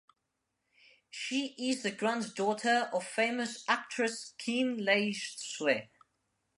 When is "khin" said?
4.39-4.83